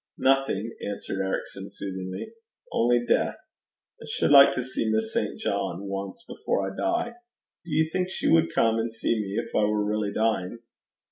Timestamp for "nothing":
0.17-0.75